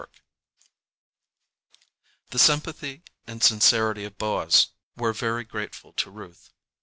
[2.31, 6.49] "]The sympathy and sincerity of Boaz were very grateful to Ruth.